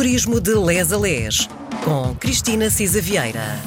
Turismo 0.00 0.40
de 0.40 0.54
Les 0.54 0.94
a 0.94 0.96
Les, 0.96 1.46
com 1.84 2.14
Cristina 2.14 2.70
Cisa 2.70 3.02
Vieira. 3.02 3.60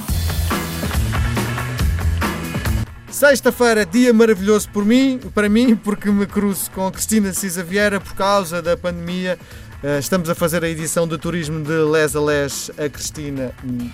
Sexta-feira, 3.07 3.85
dia 3.85 4.11
maravilhoso 4.11 4.67
por 4.69 4.83
mim, 4.83 5.19
para 5.35 5.47
mim, 5.47 5.75
porque 5.75 6.09
me 6.09 6.25
cruzo 6.25 6.71
com 6.71 6.91
Cristina 6.91 7.31
Cisa 7.33 7.63
Vieira 7.63 7.99
por 7.99 8.15
causa 8.15 8.63
da 8.63 8.75
pandemia. 8.75 9.37
Eh, 9.83 9.99
Estamos 9.99 10.27
a 10.27 10.33
fazer 10.33 10.63
a 10.63 10.67
edição 10.67 11.07
do 11.07 11.19
Turismo 11.19 11.63
de 11.63 11.83
Les 11.83 12.15
a 12.15 12.19
Les, 12.19 12.71
a 12.79 12.89
Cristina 12.89 13.51
hum, 13.63 13.91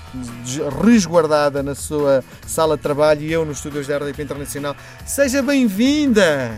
resguardada 0.82 1.62
na 1.62 1.76
sua 1.76 2.24
sala 2.48 2.78
de 2.78 2.84
trabalho 2.84 3.22
e 3.22 3.34
eu 3.34 3.44
nos 3.44 3.58
estúdios 3.58 3.86
da 3.88 3.98
RDP 3.98 4.24
Internacional. 4.24 4.78
Seja 5.06 5.42
bem-vinda! 5.42 6.58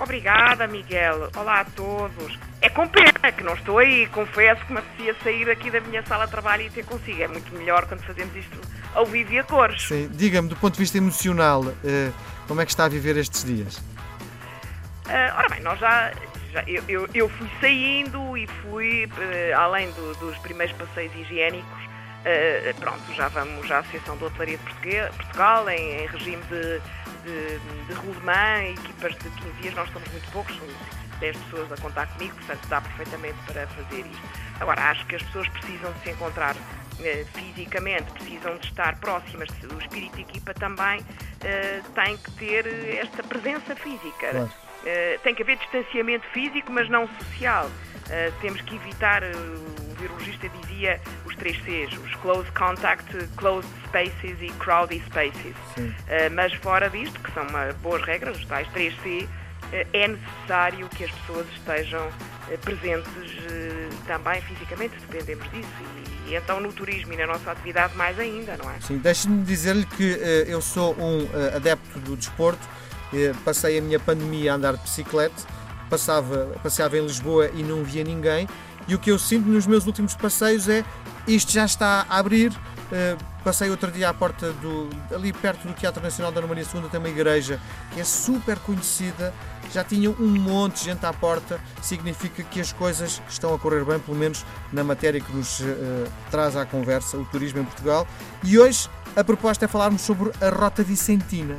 Obrigada, 0.00 0.66
Miguel. 0.66 1.28
Olá 1.36 1.60
a 1.60 1.64
todos. 1.64 2.38
É 2.60 2.68
com 2.68 2.86
pena 2.88 3.32
que 3.32 3.42
não 3.42 3.54
estou 3.54 3.78
aí. 3.78 4.06
Confesso 4.08 4.64
que 4.64 4.72
me 4.72 4.78
apetecia 4.78 5.14
sair 5.22 5.50
aqui 5.50 5.70
da 5.70 5.80
minha 5.80 6.02
sala 6.06 6.24
de 6.26 6.30
trabalho 6.30 6.62
e 6.62 6.70
ter 6.70 6.84
consigo. 6.84 7.20
É 7.22 7.28
muito 7.28 7.52
melhor 7.54 7.86
quando 7.86 8.02
fazemos 8.04 8.34
isto 8.36 8.58
ao 8.94 9.04
vivo 9.06 9.32
e 9.32 9.38
a 9.38 9.44
cores. 9.44 9.82
Sim, 9.86 10.08
diga-me, 10.12 10.48
do 10.48 10.56
ponto 10.56 10.74
de 10.74 10.78
vista 10.80 10.96
emocional, 10.98 11.64
eh, 11.84 12.10
como 12.46 12.60
é 12.60 12.64
que 12.64 12.70
está 12.70 12.84
a 12.84 12.88
viver 12.88 13.16
estes 13.16 13.44
dias? 13.44 13.82
Ah, 15.08 15.34
ora 15.38 15.48
bem, 15.48 15.60
nós 15.60 15.78
já. 15.78 16.12
já- 16.52 16.64
eu, 16.66 16.82
eu- 16.88 17.08
eu 17.14 17.28
fui 17.28 17.48
saindo 17.60 18.36
e 18.36 18.46
fui, 18.62 19.08
eh, 19.20 19.52
além 19.52 19.90
do- 19.92 20.14
dos 20.16 20.36
primeiros 20.38 20.74
passeios 20.76 21.12
higiênicos, 21.14 21.78
eh, 22.24 22.72
pronto, 22.78 23.02
já 23.14 23.28
vamos 23.28 23.70
à 23.70 23.78
Associação 23.80 24.16
de 24.16 24.24
Hotelaria 24.24 24.56
de 24.58 24.64
Portugal, 25.16 25.68
em, 25.68 26.04
em 26.04 26.06
regime 26.06 26.42
de, 26.44 26.80
de, 27.28 27.58
de 27.86 28.72
equipas 28.72 29.12
de 29.14 29.30
15 29.30 29.52
dias, 29.60 29.74
nós 29.74 29.90
somos 29.92 30.08
muito 30.10 30.30
poucos, 30.32 30.56
somos 30.56 30.74
10 31.20 31.36
pessoas 31.36 31.72
a 31.72 31.76
contar 31.76 32.06
comigo, 32.14 32.34
portanto 32.36 32.68
dá 32.68 32.80
perfeitamente 32.80 33.38
para 33.46 33.66
fazer 33.66 34.06
isto. 34.06 34.28
Agora, 34.60 34.90
acho 34.90 35.06
que 35.06 35.16
as 35.16 35.22
pessoas 35.22 35.48
precisam 35.48 35.92
de 35.92 36.00
se 36.00 36.10
encontrar 36.10 36.56
eh, 37.00 37.24
fisicamente, 37.34 38.10
precisam 38.12 38.56
de 38.56 38.66
estar 38.66 38.98
próximas, 38.98 39.48
o 39.50 39.78
espírito 39.78 40.16
de 40.16 40.22
equipa 40.22 40.54
também 40.54 41.04
eh, 41.42 41.82
tem 41.94 42.16
que 42.16 42.30
ter 42.32 42.66
esta 42.96 43.22
presença 43.22 43.74
física. 43.76 44.30
Claro. 44.30 44.67
Uh, 44.82 45.18
tem 45.22 45.34
que 45.34 45.42
haver 45.42 45.56
distanciamento 45.58 46.26
físico, 46.28 46.72
mas 46.72 46.88
não 46.88 47.08
social. 47.08 47.66
Uh, 47.66 48.32
temos 48.40 48.60
que 48.62 48.76
evitar, 48.76 49.22
uh, 49.22 49.26
o 49.26 49.94
virologista 50.00 50.48
dizia, 50.48 51.00
os 51.26 51.34
três 51.36 51.58
Cs, 51.64 51.92
os 51.98 52.14
close 52.16 52.50
contact, 52.52 53.04
closed 53.36 53.70
spaces 53.86 54.40
e 54.40 54.50
crowded 54.58 55.02
spaces. 55.06 55.54
Mas 56.32 56.54
fora 56.54 56.88
disto, 56.88 57.18
que 57.20 57.32
são 57.32 57.46
uma, 57.46 57.72
boas 57.82 58.02
regras, 58.02 58.38
os 58.38 58.46
tais 58.46 58.68
3C, 58.68 59.24
uh, 59.24 59.28
é 59.92 60.08
necessário 60.08 60.88
que 60.90 61.04
as 61.04 61.10
pessoas 61.10 61.46
estejam 61.52 62.08
presentes 62.62 63.12
também 64.06 64.40
fisicamente, 64.40 64.94
dependemos 65.06 65.50
disso. 65.50 65.68
E, 65.80 66.08
e 66.28 66.34
então 66.34 66.60
no 66.60 66.72
turismo 66.72 67.12
e 67.12 67.16
na 67.16 67.26
nossa 67.26 67.50
atividade 67.50 67.96
mais 67.96 68.18
ainda, 68.18 68.56
não 68.56 68.70
é? 68.70 68.80
Sim, 68.80 68.98
deixe-me 68.98 69.42
dizer-lhe 69.44 69.86
que 69.86 70.12
eh, 70.20 70.44
eu 70.46 70.60
sou 70.60 70.94
um 70.98 71.22
eh, 71.32 71.56
adepto 71.56 71.98
do 72.00 72.16
desporto, 72.16 72.60
eh, 72.62 72.97
passei 73.44 73.78
a 73.78 73.82
minha 73.82 73.98
pandemia 73.98 74.52
a 74.52 74.56
andar 74.56 74.76
de 74.76 74.82
bicicleta, 74.82 75.42
passava, 75.88 76.48
passeava 76.62 76.98
em 76.98 77.02
Lisboa 77.02 77.50
e 77.54 77.62
não 77.62 77.82
via 77.82 78.04
ninguém, 78.04 78.48
e 78.86 78.94
o 78.94 78.98
que 78.98 79.10
eu 79.10 79.18
sinto 79.18 79.48
nos 79.48 79.66
meus 79.66 79.86
últimos 79.86 80.14
passeios 80.14 80.68
é 80.68 80.84
isto 81.26 81.52
já 81.52 81.64
está 81.64 82.06
a 82.08 82.18
abrir. 82.18 82.52
eh, 82.90 83.16
passei 83.44 83.70
outro 83.70 83.90
dia 83.90 84.08
à 84.08 84.14
porta 84.14 84.50
do. 84.52 84.88
ali 85.14 85.32
perto 85.32 85.68
do 85.68 85.74
Teatro 85.74 86.02
Nacional 86.02 86.32
da 86.32 86.40
Maria 86.42 86.64
II 86.64 86.88
tem 86.90 86.98
uma 86.98 87.08
igreja 87.08 87.60
que 87.92 88.00
é 88.00 88.04
super 88.04 88.58
conhecida, 88.60 89.32
já 89.72 89.84
tinha 89.84 90.10
um 90.10 90.26
monte 90.26 90.78
de 90.78 90.84
gente 90.86 91.04
à 91.04 91.12
porta, 91.12 91.60
significa 91.82 92.42
que 92.42 92.60
as 92.60 92.72
coisas 92.72 93.20
estão 93.28 93.54
a 93.54 93.58
correr 93.58 93.84
bem, 93.84 93.98
pelo 93.98 94.16
menos 94.16 94.44
na 94.72 94.82
matéria 94.82 95.20
que 95.20 95.34
nos 95.34 95.60
eh, 95.60 96.06
traz 96.30 96.56
à 96.56 96.64
conversa, 96.64 97.18
o 97.18 97.24
turismo 97.26 97.60
em 97.60 97.64
Portugal. 97.64 98.06
E 98.42 98.58
hoje 98.58 98.88
a 99.14 99.22
proposta 99.22 99.66
é 99.66 99.68
falarmos 99.68 100.00
sobre 100.02 100.30
a 100.40 100.48
Rota 100.48 100.82
Vicentina. 100.82 101.58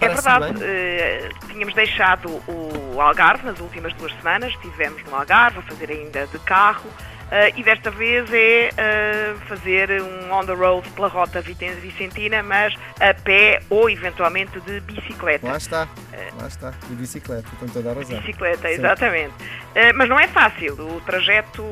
É 0.00 0.08
verdade, 0.08 0.64
eh, 0.64 1.28
tínhamos 1.46 1.74
deixado 1.74 2.42
o 2.48 3.00
Algarve 3.00 3.44
nas 3.44 3.60
últimas 3.60 3.92
duas 3.94 4.12
semanas, 4.14 4.50
estivemos 4.54 5.02
no 5.04 5.14
Algarve 5.14 5.58
a 5.58 5.62
fazer 5.62 5.90
ainda 5.90 6.26
de 6.26 6.38
carro 6.40 6.88
eh, 7.30 7.52
e 7.56 7.62
desta 7.62 7.90
vez 7.90 8.32
é 8.32 8.70
eh, 8.76 9.34
fazer 9.46 10.02
um 10.02 10.32
on 10.32 10.44
the 10.44 10.52
road 10.52 10.88
pela 10.90 11.08
rota 11.08 11.40
Vicentina, 11.40 12.42
mas 12.42 12.74
a 13.00 13.14
pé 13.14 13.60
ou 13.70 13.88
eventualmente 13.88 14.58
de 14.60 14.80
bicicleta. 14.80 15.46
Lá 15.46 15.56
está, 15.56 15.88
lá 16.40 16.46
está, 16.46 16.70
de 16.88 16.94
bicicleta, 16.94 17.48
tem 17.58 17.68
toda 17.68 17.90
a 17.90 17.94
razão. 17.94 18.18
Bicicleta, 18.20 18.68
Sim. 18.68 18.74
exatamente. 18.74 19.34
Eh, 19.74 19.92
mas 19.92 20.08
não 20.08 20.18
é 20.18 20.26
fácil, 20.28 20.74
o 20.74 21.00
trajeto 21.02 21.62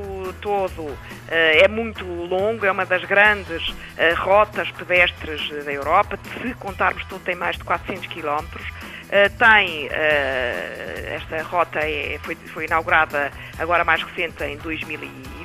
todo 0.40 0.96
eh, 1.28 1.64
é 1.64 1.68
muito 1.68 2.04
longo, 2.04 2.64
é 2.64 2.70
uma 2.70 2.86
das 2.86 3.04
grandes 3.04 3.74
eh, 3.96 4.12
rotas 4.14 4.70
pedestres 4.72 5.48
da 5.64 5.72
Europa, 5.72 6.18
se 6.40 6.54
contarmos 6.54 7.04
tudo 7.06 7.24
tem 7.24 7.34
mais 7.34 7.56
de 7.56 7.64
400 7.64 8.06
quilómetros. 8.06 8.64
Eh, 9.10 9.28
tem, 9.30 9.88
eh, 9.90 11.16
esta 11.16 11.42
rota 11.42 11.78
é- 11.80 12.18
foi, 12.22 12.34
foi 12.34 12.66
inaugurada 12.66 13.32
agora 13.58 13.82
mais 13.84 14.02
recente 14.02 14.44
em 14.44 14.56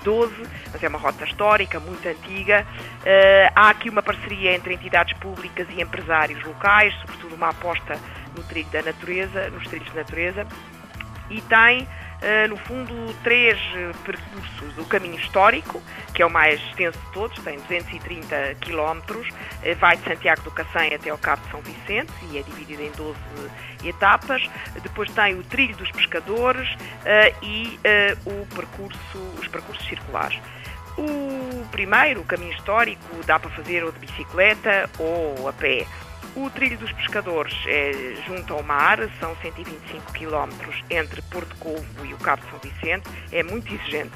2012, 0.03 0.33
mas 0.71 0.83
é 0.83 0.87
uma 0.87 0.99
rota 0.99 1.23
histórica, 1.23 1.79
muito 1.79 2.07
antiga. 2.07 2.65
Eh, 3.05 3.51
há 3.55 3.69
aqui 3.69 3.89
uma 3.89 4.03
parceria 4.03 4.53
entre 4.53 4.73
entidades 4.73 5.17
públicas 5.17 5.67
e 5.69 5.81
empresários 5.81 6.43
locais, 6.43 6.93
sobretudo 7.01 7.35
uma 7.35 7.49
aposta 7.49 7.97
no 8.35 8.43
trilho 8.43 8.69
da 8.69 8.81
natureza, 8.81 9.49
nos 9.49 9.67
trilhos 9.67 9.89
de 9.89 9.95
natureza 9.95 10.47
e 11.29 11.41
tem, 11.41 11.87
no 12.47 12.57
fundo, 12.57 12.93
três 13.23 13.57
eh, 13.75 13.91
percursos. 14.05 14.77
O 14.77 14.85
caminho 14.85 15.15
histórico, 15.15 15.81
que 16.13 16.21
é 16.21 16.25
o 16.25 16.29
mais 16.29 16.61
extenso 16.69 16.97
de 16.97 17.11
todos, 17.11 17.37
tem 17.43 17.57
230 17.57 18.55
quilómetros, 18.61 19.27
eh, 19.61 19.75
vai 19.75 19.97
de 19.97 20.03
Santiago 20.03 20.41
do 20.41 20.51
Cacém 20.51 20.93
até 20.93 21.09
ao 21.09 21.17
Cabo 21.17 21.41
de 21.43 21.51
São 21.51 21.61
Vicente 21.61 22.11
e 22.31 22.37
é 22.37 22.41
dividido 22.41 22.81
em 22.81 22.91
12 22.91 23.19
etapas. 23.83 24.49
Depois 24.81 25.09
tem 25.11 25.35
o 25.35 25.43
trilho 25.43 25.75
dos 25.75 25.91
pescadores 25.91 26.69
eh, 27.05 27.33
e 27.41 27.79
eh, 27.83 28.15
o 28.25 28.45
percurso, 28.55 29.17
os 29.39 29.47
percursos 29.47 29.85
circulares. 29.87 30.39
O 30.97 31.65
primeiro, 31.71 32.21
o 32.21 32.23
caminho 32.23 32.53
histórico, 32.53 33.23
dá 33.25 33.39
para 33.39 33.49
fazer 33.49 33.83
ou 33.83 33.91
de 33.91 33.99
bicicleta 33.99 34.89
ou 34.99 35.47
a 35.47 35.53
pé. 35.53 35.87
O 36.35 36.49
trilho 36.49 36.77
dos 36.79 36.91
pescadores 36.93 37.53
é 37.67 38.15
junto 38.25 38.53
ao 38.53 38.63
mar, 38.63 38.97
são 39.19 39.35
125 39.35 40.13
quilómetros 40.13 40.83
entre 40.89 41.21
Porto 41.23 41.55
Covo 41.57 42.05
e 42.05 42.13
o 42.13 42.17
Cabo 42.17 42.41
de 42.41 42.49
São 42.49 42.59
Vicente, 42.59 43.07
é 43.31 43.43
muito 43.43 43.71
exigente. 43.71 44.15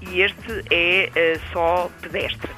E 0.00 0.20
este 0.20 0.64
é 0.70 1.10
eh, 1.14 1.40
só 1.52 1.88
pedestre. 2.00 2.50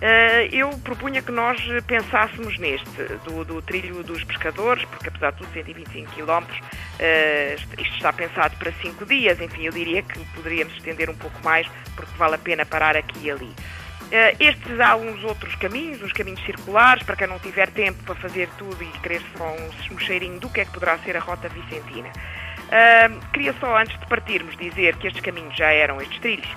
Eh, 0.00 0.48
eu 0.50 0.68
propunha 0.78 1.22
que 1.22 1.30
nós 1.30 1.60
pensássemos 1.86 2.58
neste, 2.58 3.04
do, 3.24 3.44
do 3.44 3.62
trilho 3.62 4.02
dos 4.02 4.24
pescadores, 4.24 4.84
porque 4.86 5.08
apesar 5.08 5.30
de 5.30 5.38
tudo 5.38 5.52
125 5.52 6.10
km, 6.10 6.44
eh, 6.98 7.56
isto 7.78 7.94
está 7.94 8.12
pensado 8.12 8.56
para 8.56 8.72
5 8.72 9.06
dias, 9.06 9.40
enfim, 9.40 9.66
eu 9.66 9.72
diria 9.72 10.02
que 10.02 10.18
poderíamos 10.34 10.74
estender 10.74 11.08
um 11.08 11.14
pouco 11.14 11.38
mais, 11.44 11.68
porque 11.94 12.10
vale 12.18 12.34
a 12.34 12.38
pena 12.38 12.66
parar 12.66 12.96
aqui 12.96 13.26
e 13.26 13.30
ali. 13.30 13.54
Eh, 14.14 14.36
estes 14.38 14.78
há 14.78 14.94
uns 14.94 15.24
outros 15.24 15.54
caminhos, 15.54 16.02
os 16.02 16.12
caminhos 16.12 16.44
circulares, 16.44 17.02
para 17.02 17.16
quem 17.16 17.26
não 17.26 17.38
tiver 17.38 17.70
tempo 17.70 18.02
para 18.04 18.14
fazer 18.14 18.46
tudo 18.58 18.76
e 18.84 18.86
querer 18.98 19.22
só 19.38 19.44
um, 19.44 19.94
um 19.94 19.98
cheirinho 19.98 20.38
do 20.38 20.50
que 20.50 20.60
é 20.60 20.66
que 20.66 20.70
poderá 20.70 20.98
ser 20.98 21.16
a 21.16 21.20
Rota 21.20 21.48
Vicentina. 21.48 22.12
Ah, 22.70 23.08
queria 23.32 23.54
só, 23.58 23.74
antes 23.78 23.98
de 23.98 24.06
partirmos, 24.06 24.54
dizer 24.58 24.96
que 24.96 25.06
estes 25.06 25.22
caminhos 25.22 25.56
já 25.56 25.72
eram, 25.72 25.98
estes 25.98 26.18
trilhos, 26.18 26.48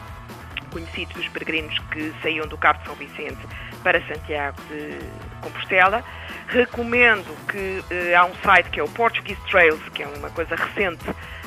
conhecidos 0.69 1.16
dos 1.16 1.29
peregrinos 1.29 1.79
que 1.91 2.13
saíam 2.21 2.45
do 2.45 2.57
Cabo 2.57 2.79
de 2.79 2.85
São 2.88 2.95
Vicente 2.95 3.39
para 3.85 4.01
Santiago 4.07 4.57
de 4.68 4.97
Compostela. 5.41 6.03
Recomendo 6.47 7.38
que 7.47 7.84
eh, 7.91 8.16
há 8.16 8.25
um 8.25 8.34
site 8.44 8.72
que 8.72 8.79
é 8.79 8.84
o 8.84 8.90
Portuguese 8.90 9.40
Trails, 9.50 9.81
que 9.94 10.01
é 10.01 10.07
uma 10.07 10.31
coisa 10.31 10.56
recente 10.56 11.06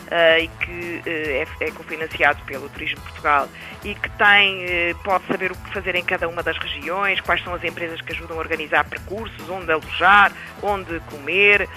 eh, 0.09 0.43
e 0.43 0.49
que 0.49 1.03
eh, 1.05 1.45
é, 1.61 1.65
é 1.65 1.71
cofinanciado 1.73 2.41
pelo 2.45 2.69
Turismo 2.69 3.01
Portugal 3.01 3.49
e 3.85 3.95
que 3.95 4.11
tem, 4.11 4.67
pode 5.05 5.25
saber 5.27 5.53
o 5.53 5.57
que 5.57 5.73
fazer 5.73 5.95
em 5.95 6.05
cada 6.05 6.29
uma 6.29 6.43
das 6.43 6.59
regiões, 6.59 7.21
quais 7.21 7.43
são 7.43 7.55
as 7.55 7.63
empresas 7.63 8.01
que 8.01 8.13
ajudam 8.13 8.37
a 8.37 8.41
organizar 8.41 8.85
percursos, 8.85 9.49
onde 9.49 9.71
alojar, 9.71 10.33
onde 10.63 10.99
comer. 11.11 11.69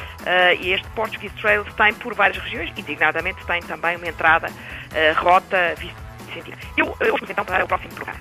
e 0.59 0.71
este 0.71 0.87
Portuguese 0.89 1.35
Trails 1.35 1.71
tem 1.75 1.93
por 1.93 2.15
várias 2.15 2.41
regiões, 2.43 2.71
e 2.71 2.73
designadamente 2.73 3.45
tem 3.45 3.61
também 3.61 3.97
uma 3.97 4.07
entrada, 4.07 4.47
rota 5.17 5.75
sentido. 6.33 6.57
Eu, 6.75 6.97
eu 6.99 7.13
vamos 7.13 7.29
então 7.29 7.45
para 7.45 7.63
o 7.63 7.67
próximo 7.67 7.93
programa. 7.93 8.20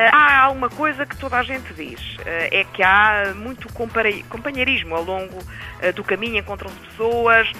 Eh, 0.00 0.08
Há 0.10 0.48
uma 0.50 0.70
coisa 0.70 1.04
que 1.04 1.14
toda 1.18 1.36
a 1.38 1.42
gente 1.42 1.74
diz, 1.74 2.00
eh, 2.24 2.60
é 2.60 2.64
que 2.64 2.82
há 2.82 3.34
muito 3.36 3.68
companheirismo 4.30 4.94
ao 4.96 5.02
longo 5.04 5.38
eh, 5.82 5.92
do 5.92 6.02
caminho, 6.02 6.38
encontram-se 6.38 6.76
pessoas 6.88 7.52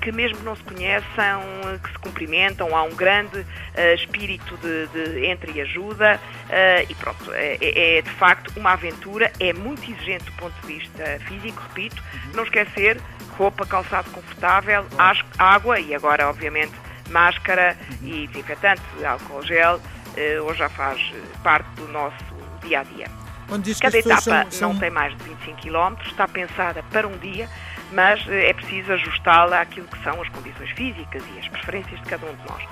que 0.00 0.10
mesmo 0.10 0.38
que 0.38 0.44
não 0.44 0.56
se 0.56 0.62
conheçam, 0.64 1.42
que 1.82 1.90
se 1.90 1.98
cumprimentam, 1.98 2.76
há 2.76 2.82
um 2.82 2.94
grande 2.94 3.44
espírito 3.96 4.56
de, 4.58 4.86
de 4.88 5.26
entre 5.26 5.52
e 5.52 5.60
ajuda 5.60 6.20
e 6.88 6.94
pronto, 6.94 7.32
é, 7.32 7.58
é- 7.60 7.98
é 7.98 8.02
de 8.02 8.10
facto 8.10 8.52
uma 8.56 8.72
aventura, 8.72 9.32
é 9.40 9.52
muito 9.52 9.82
exigente 9.90 10.24
do 10.24 10.32
ponto 10.32 10.54
de 10.60 10.66
vista 10.74 11.04
físico, 11.26 11.60
repito, 11.68 12.02
não 12.34 12.44
esquecer 12.44 13.00
roupa, 13.36 13.66
calçado 13.66 14.08
confortável, 14.10 14.84
água 15.38 15.80
e 15.80 15.94
agora 15.94 16.28
obviamente 16.28 16.72
máscara 17.10 17.76
e 18.02 18.26
desinfetante, 18.28 18.82
álcool 19.04 19.42
gel 19.42 19.80
hoje 20.42 20.58
já 20.58 20.68
faz 20.68 21.12
parte 21.42 21.68
do 21.76 21.88
nosso 21.88 22.24
dia 22.62 22.80
a 22.80 22.82
dia. 22.84 23.06
Cada 23.80 23.98
etapa 23.98 24.20
são, 24.20 24.50
são... 24.50 24.72
não 24.72 24.80
tem 24.80 24.90
mais 24.90 25.16
de 25.16 25.24
25 25.24 25.60
km, 25.60 26.00
está 26.06 26.26
pensada 26.26 26.82
para 26.84 27.06
um 27.06 27.16
dia, 27.18 27.48
mas 27.92 28.26
é 28.28 28.52
preciso 28.52 28.92
ajustá-la 28.92 29.60
àquilo 29.60 29.86
que 29.86 30.02
são 30.02 30.20
as 30.20 30.28
condições 30.30 30.70
físicas 30.70 31.22
e 31.34 31.38
as 31.38 31.48
preferências 31.48 32.00
de 32.00 32.06
cada 32.06 32.26
um 32.26 32.34
de 32.34 32.48
nós. 32.48 32.62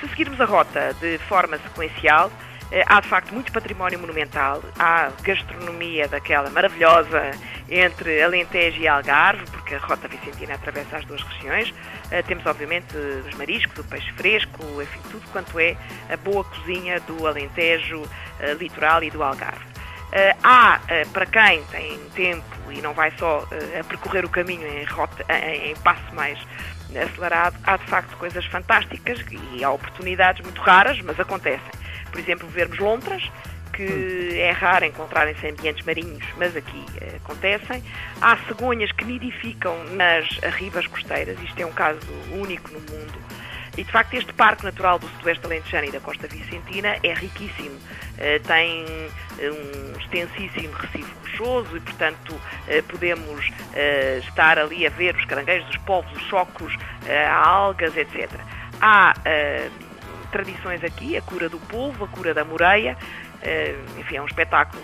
Se 0.00 0.08
seguirmos 0.08 0.40
a 0.40 0.44
rota 0.44 0.94
de 1.00 1.18
forma 1.18 1.58
sequencial, 1.58 2.30
eh, 2.70 2.84
há 2.86 3.00
de 3.00 3.08
facto 3.08 3.32
muito 3.32 3.52
património 3.52 3.98
monumental, 3.98 4.62
há 4.78 5.10
gastronomia 5.22 6.08
daquela 6.08 6.48
maravilhosa 6.50 7.32
entre 7.68 8.22
Alentejo 8.22 8.80
e 8.80 8.88
Algarve, 8.88 9.44
porque 9.50 9.74
a 9.74 9.78
Rota 9.78 10.08
Vicentina 10.08 10.54
atravessa 10.54 10.98
as 10.98 11.04
duas 11.04 11.22
regiões. 11.22 11.72
Eh, 12.10 12.22
temos, 12.22 12.44
obviamente, 12.46 12.96
os 12.96 13.34
mariscos, 13.34 13.78
o 13.78 13.84
peixe 13.84 14.12
fresco, 14.12 14.62
enfim, 14.82 15.00
tudo 15.10 15.26
quanto 15.32 15.58
é 15.58 15.76
a 16.10 16.16
boa 16.16 16.44
cozinha 16.44 17.00
do 17.00 17.26
Alentejo 17.26 18.02
eh, 18.40 18.54
litoral 18.54 19.02
e 19.02 19.10
do 19.10 19.22
Algarve. 19.22 19.64
há, 20.42 20.80
para 21.12 21.26
quem 21.26 21.64
tem 21.64 21.98
tempo 22.14 22.44
e 22.70 22.80
não 22.80 22.92
vai 22.92 23.10
só 23.18 23.48
a 23.80 23.84
percorrer 23.84 24.24
o 24.24 24.28
caminho 24.28 24.66
em, 24.66 24.84
rota, 24.84 25.24
em 25.32 25.74
passo 25.76 26.14
mais 26.14 26.38
acelerado, 26.94 27.56
há 27.64 27.76
de 27.76 27.84
facto 27.86 28.16
coisas 28.16 28.44
fantásticas 28.46 29.24
e 29.52 29.64
há 29.64 29.70
oportunidades 29.70 30.40
muito 30.44 30.60
raras, 30.60 31.00
mas 31.00 31.18
acontecem 31.18 31.84
por 32.14 32.20
exemplo, 32.20 32.48
vermos 32.48 32.78
lontras, 32.78 33.28
que 33.74 34.38
é 34.40 34.52
raro 34.52 34.84
encontrarem 34.84 35.34
em 35.42 35.50
ambientes 35.50 35.84
marinhos, 35.84 36.24
mas 36.36 36.56
aqui 36.56 36.84
eh, 37.00 37.16
acontecem. 37.16 37.82
Há 38.20 38.36
cegonhas 38.48 38.92
que 38.92 39.04
nidificam 39.04 39.76
nas 39.90 40.26
ribas 40.56 40.86
costeiras, 40.86 41.36
isto 41.42 41.60
é 41.60 41.66
um 41.66 41.72
caso 41.72 42.00
único 42.32 42.70
no 42.72 42.80
mundo. 42.80 43.24
E 43.76 43.82
de 43.82 43.90
facto 43.90 44.14
este 44.14 44.32
Parque 44.32 44.64
Natural 44.64 45.00
do 45.00 45.08
Sudoeste 45.08 45.44
Alentejano 45.44 45.88
e 45.88 45.90
da 45.90 45.98
Costa 45.98 46.28
Vicentina 46.28 46.96
é 47.02 47.12
riquíssimo. 47.12 47.74
Uh, 47.74 48.40
tem 48.46 48.84
eh, 49.40 49.50
um 49.50 49.98
extensíssimo 49.98 50.72
recife 50.74 51.12
rochoso 51.22 51.76
e, 51.76 51.80
portanto, 51.80 52.40
podemos 52.86 53.50
estar 54.28 54.56
ali 54.56 54.86
a 54.86 54.90
ver 54.90 55.16
os 55.16 55.24
caranguejos, 55.24 55.68
os 55.68 55.76
polvos, 55.78 56.12
os 56.12 56.22
chocos, 56.28 56.72
algas, 57.42 57.96
etc. 57.96 58.30
Há 58.80 59.14
tradições 60.34 60.82
aqui, 60.82 61.16
a 61.16 61.22
cura 61.22 61.48
do 61.48 61.60
polvo, 61.60 62.04
a 62.04 62.08
cura 62.08 62.34
da 62.34 62.44
moreia, 62.44 62.98
eh, 62.98 63.23
enfim, 63.98 64.16
é 64.16 64.22
um 64.22 64.26
espetáculo 64.26 64.82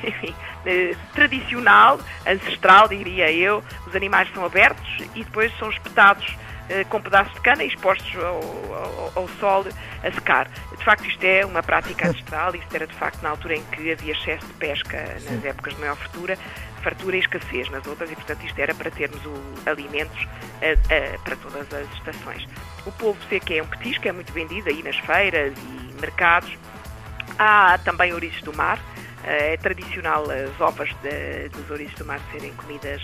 enfim, 0.04 0.34
eh, 0.66 0.94
tradicional, 1.14 2.00
ancestral, 2.26 2.88
diria 2.88 3.30
eu. 3.32 3.62
Os 3.86 3.94
animais 3.94 4.28
são 4.32 4.44
abertos 4.44 4.88
e 5.14 5.24
depois 5.24 5.56
são 5.58 5.70
espetados 5.70 6.36
eh, 6.68 6.84
com 6.84 7.00
pedaços 7.00 7.32
de 7.34 7.40
cana 7.40 7.64
e 7.64 7.68
expostos 7.68 8.14
ao, 8.16 8.24
ao, 8.24 9.12
ao, 9.16 9.28
sol 9.40 9.64
a 10.02 10.12
secar. 10.12 10.48
De 10.76 10.84
facto, 10.84 11.06
isto 11.06 11.22
é 11.24 11.44
uma 11.44 11.62
prática 11.62 12.08
ancestral, 12.08 12.54
isto 12.54 12.74
era 12.74 12.86
de 12.86 12.94
facto 12.94 13.22
na 13.22 13.30
altura 13.30 13.56
em 13.56 13.62
que 13.64 13.92
havia 13.92 14.12
excesso 14.12 14.46
de 14.46 14.52
pesca 14.54 15.18
nas 15.28 15.44
épocas 15.44 15.74
de 15.74 15.80
maior 15.80 15.96
fartura, 15.96 16.38
fartura 16.82 17.16
e 17.16 17.20
escassez 17.20 17.68
nas 17.70 17.86
outras, 17.86 18.10
e 18.10 18.14
portanto 18.14 18.42
isto 18.44 18.58
era 18.58 18.74
para 18.74 18.90
termos 18.90 19.20
o, 19.26 19.34
alimentos 19.66 20.26
para 21.24 21.36
todas 21.36 21.72
as 21.72 21.92
estações. 21.94 22.46
O 22.86 22.92
polvo 22.92 23.18
seco 23.28 23.52
é 23.52 23.62
um 23.62 23.66
petisco, 23.66 24.08
é 24.08 24.12
muito 24.12 24.32
vendido 24.32 24.68
aí 24.70 24.82
nas 24.82 24.96
feiras 24.98 25.52
e 25.58 26.00
mercados. 26.00 26.56
Há 27.42 27.78
também 27.78 28.12
ouriços 28.12 28.42
do 28.42 28.54
mar, 28.54 28.78
eh, 29.24 29.54
é 29.54 29.56
tradicional 29.56 30.26
as 30.30 30.60
ovas 30.60 30.90
de, 31.02 31.48
dos 31.48 31.70
ouriços 31.70 31.94
do 31.94 32.04
mar 32.04 32.20
serem 32.30 32.52
comidas 32.52 33.00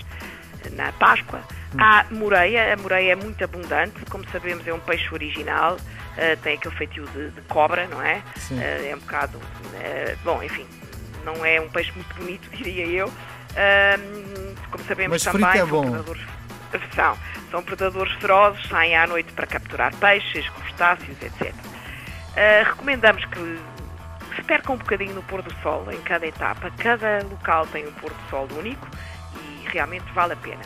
na 0.73 0.93
Páscoa. 0.93 1.41
Hum. 1.75 1.79
Há 1.79 2.05
moreia, 2.11 2.75
a 2.75 2.77
moreia 2.77 3.12
é 3.12 3.17
muito 3.17 3.43
abundante, 3.43 3.94
como 4.11 4.29
sabemos 4.31 4.69
é 4.69 4.75
um 4.75 4.79
peixe 4.79 5.09
original, 5.11 5.79
eh, 6.19 6.37
tem 6.37 6.56
aquele 6.56 6.75
feitio 6.75 7.06
de, 7.15 7.31
de 7.31 7.41
cobra, 7.49 7.88
não 7.88 8.03
é? 8.03 8.23
Sim. 8.37 8.61
Eh, 8.61 8.91
é 8.91 8.94
um 8.94 8.99
bocado, 8.99 9.41
bom, 10.23 10.43
enfim, 10.43 10.67
não 11.25 11.43
é 11.43 11.59
um 11.59 11.71
peixe 11.71 11.91
muito 11.93 12.15
bonito, 12.17 12.47
diria 12.55 12.85
eu. 12.85 13.11
como 14.71 14.85
sabemos 14.85 15.25
Mas 15.25 15.32
também, 15.32 15.61
é 15.62 15.65
bom. 15.65 15.87
São, 16.94 17.17
são 17.50 17.62
predadores 17.62 18.12
ferozes, 18.15 18.69
saem 18.69 18.94
à 18.94 19.06
noite 19.06 19.32
para 19.32 19.47
capturar 19.47 19.94
peixes, 19.97 20.47
crustáceos, 20.50 21.17
etc. 21.23 21.55
Uh, 21.55 22.65
recomendamos 22.65 23.25
que 23.25 23.59
se 24.37 24.43
perca 24.43 24.73
um 24.73 24.77
bocadinho 24.77 25.15
no 25.15 25.23
pôr 25.25 25.43
do 25.43 25.53
sol 25.62 25.91
em 25.91 26.00
cada 26.03 26.27
etapa. 26.27 26.71
Cada 26.79 27.25
local 27.25 27.67
tem 27.67 27.87
um 27.88 27.93
pôr 27.93 28.11
do 28.11 28.31
sol 28.31 28.47
único 28.56 28.87
e 29.35 29.69
realmente 29.69 30.05
vale 30.12 30.35
a 30.35 30.37
pena. 30.37 30.62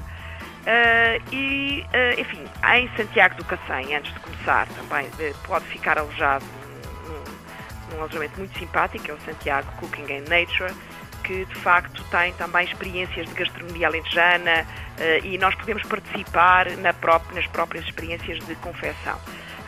Uh, 0.60 1.34
e, 1.34 1.86
uh, 1.88 2.20
enfim, 2.20 2.44
em 2.74 2.90
Santiago 2.96 3.36
do 3.36 3.44
Cacém, 3.44 3.96
antes 3.96 4.12
de 4.12 4.20
começar, 4.20 4.68
também 4.68 5.08
pode 5.46 5.64
ficar 5.66 5.98
alojado 5.98 6.44
num, 7.06 7.94
num 7.94 8.02
alojamento 8.02 8.38
muito 8.38 8.58
simpático, 8.58 9.10
é 9.10 9.14
o 9.14 9.20
Santiago 9.20 9.72
Cooking 9.78 10.12
and 10.12 10.28
Nature, 10.28 10.74
que 11.24 11.46
de 11.46 11.54
facto 11.54 12.04
tem 12.10 12.34
também 12.34 12.66
experiências 12.66 13.26
de 13.26 13.34
gastronomia 13.34 13.86
alentejana 13.86 14.66
uh, 14.98 15.24
e 15.24 15.38
nós 15.38 15.54
podemos 15.54 15.82
participar 15.84 16.66
na 16.76 16.94
nas 17.32 17.46
próprias 17.46 17.86
experiências 17.86 18.38
de 18.40 18.54
confecção. 18.56 19.18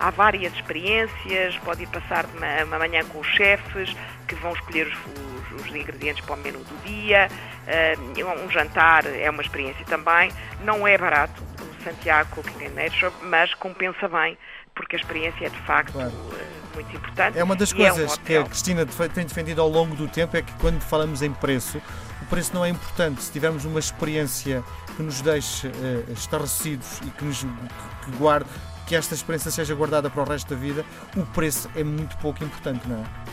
Há 0.03 0.11
várias 0.11 0.53
experiências, 0.55 1.57
pode 1.59 1.85
ir 1.85 1.87
passar 1.87 2.27
uma, 2.27 2.65
uma 2.65 2.79
manhã 2.81 3.05
com 3.05 3.21
os 3.21 3.27
chefes 3.29 3.95
que 4.27 4.35
vão 4.35 4.53
escolher 4.53 4.89
os, 4.89 5.55
os, 5.55 5.61
os 5.61 5.77
ingredientes 5.77 6.25
para 6.25 6.35
o 6.35 6.39
menu 6.39 6.59
do 6.59 6.85
dia. 6.85 7.29
Uh, 7.63 8.45
um 8.45 8.51
jantar 8.51 9.07
é 9.07 9.31
uma 9.31 9.43
experiência 9.43 9.85
também. 9.85 10.33
Não 10.65 10.89
é 10.89 10.99
barato 10.99 11.41
o 11.41 11.85
Santiago 11.85 12.31
Cooking 12.31 12.67
and 12.67 12.71
Nature, 12.71 13.13
mas 13.23 13.55
compensa 13.55 14.09
bem 14.09 14.37
porque 14.75 14.97
a 14.97 14.99
experiência 14.99 15.47
é 15.47 15.51
de 15.51 15.59
facto 15.61 15.93
claro. 15.93 16.11
uh, 16.11 16.75
muito 16.75 16.97
importante. 16.97 17.39
É 17.39 17.45
uma 17.45 17.55
das 17.55 17.73
coisas 17.73 18.11
é 18.11 18.21
um 18.21 18.25
que 18.25 18.37
a 18.37 18.45
Cristina 18.45 18.85
tem 19.15 19.25
defendido 19.25 19.61
ao 19.61 19.69
longo 19.69 19.95
do 19.95 20.09
tempo 20.09 20.37
é 20.37 20.43
que 20.43 20.53
quando 20.55 20.81
falamos 20.81 21.23
em 21.23 21.33
preço, 21.33 21.81
o 22.21 22.27
preço 22.27 22.53
não 22.55 22.65
é 22.65 22.71
importante. 22.71 23.23
Se 23.23 23.31
tivermos 23.31 23.65
uma 23.65 23.79
experiência 23.79 24.65
que 24.97 25.03
nos 25.03 25.21
deixe 25.21 25.69
uh, 25.69 26.13
estarrecidos 26.13 26.99
e 27.07 27.11
que 27.11 27.25
nos 27.25 27.43
que 27.43 28.11
guarde 28.19 28.51
que 28.87 28.97
esta 28.97 29.15
experiência 29.15 29.51
seja 29.51 29.75
guardada 29.75 30.11
para 30.11 30.23
o 30.23 30.25
resto 30.25 30.55
da 30.55 30.61
vida, 30.61 30.85
o 31.17 31.25
preço 31.27 31.71
é 31.77 31.85
muito 31.85 32.17
pouco 32.19 32.43
importante, 32.45 32.89
não 32.89 33.03
é? 33.03 33.33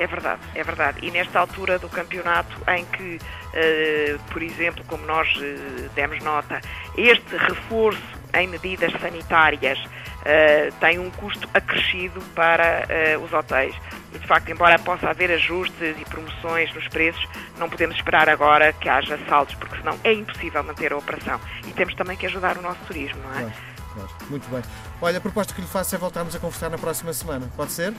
É 0.00 0.06
verdade, 0.06 0.40
é 0.54 0.64
verdade. 0.64 0.98
E 1.02 1.10
nesta 1.10 1.38
altura 1.38 1.78
do 1.78 1.86
campeonato 1.86 2.56
em 2.74 2.86
que, 2.86 3.16
uh, 3.16 4.18
por 4.32 4.42
exemplo, 4.42 4.82
como 4.86 5.04
nós 5.04 5.28
uh, 5.36 5.90
demos 5.94 6.22
nota, 6.24 6.58
este 6.96 7.36
reforço 7.36 8.00
em 8.32 8.46
medidas 8.48 8.90
sanitárias 8.98 9.78
uh, 9.78 10.74
tem 10.80 10.98
um 10.98 11.10
custo 11.10 11.46
acrescido 11.52 12.18
para 12.34 12.86
os 13.22 13.30
hotéis. 13.30 13.74
E, 14.14 14.18
de 14.18 14.26
facto, 14.26 14.50
embora 14.50 14.78
possa 14.78 15.10
haver 15.10 15.30
ajustes 15.32 15.94
e 16.00 16.04
promoções 16.06 16.72
nos 16.74 16.88
preços, 16.88 17.28
não 17.58 17.68
podemos 17.68 17.96
esperar 17.96 18.26
agora 18.30 18.72
que 18.72 18.88
haja 18.88 19.18
saltos, 19.28 19.54
porque 19.56 19.76
senão 19.76 19.98
é 20.02 20.14
impossível 20.14 20.64
manter 20.64 20.94
a 20.94 20.96
operação. 20.96 21.38
E 21.66 21.72
temos 21.72 21.94
também 21.94 22.16
que 22.16 22.24
ajudar 22.24 22.56
o 22.56 22.62
nosso 22.62 22.80
turismo, 22.86 23.20
não 23.22 23.32
é? 23.32 23.40
Claro. 23.42 23.79
Claro. 23.94 24.10
Muito 24.28 24.48
bem. 24.50 24.62
Olha, 25.00 25.18
a 25.18 25.20
proposta 25.20 25.54
que 25.54 25.60
lhe 25.60 25.66
faço 25.66 25.94
é 25.94 25.98
voltarmos 25.98 26.34
a 26.34 26.38
conversar 26.38 26.70
na 26.70 26.78
próxima 26.78 27.12
semana. 27.12 27.48
Pode 27.56 27.72
ser? 27.72 27.92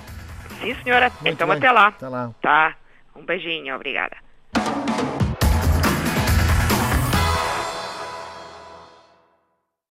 Sim, 0.59 0.75
senhora. 0.83 1.09
Muito 1.21 1.27
então 1.33 1.47
bem. 1.47 1.57
até 1.57 1.71
lá. 1.71 1.87
Até 1.87 2.07
lá. 2.07 2.31
Tá. 2.41 2.75
Um 3.15 3.25
beijinho. 3.25 3.75
Obrigada. 3.75 4.15